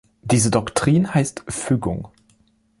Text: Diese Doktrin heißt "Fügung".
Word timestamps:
Diese 0.23 0.49
Doktrin 0.49 1.13
heißt 1.13 1.43
"Fügung". 1.47 2.07